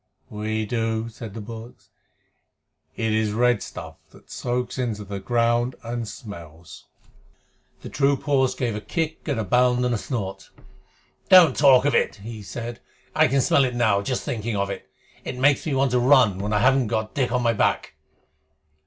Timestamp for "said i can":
12.41-13.41